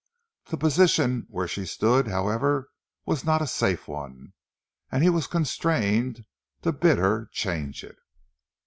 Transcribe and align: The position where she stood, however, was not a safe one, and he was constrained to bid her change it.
The 0.45 0.57
position 0.57 1.27
where 1.29 1.47
she 1.47 1.63
stood, 1.63 2.07
however, 2.07 2.69
was 3.05 3.23
not 3.23 3.39
a 3.43 3.45
safe 3.45 3.87
one, 3.87 4.33
and 4.91 5.03
he 5.03 5.11
was 5.11 5.27
constrained 5.27 6.25
to 6.63 6.71
bid 6.73 6.97
her 6.97 7.29
change 7.33 7.83
it. 7.83 7.97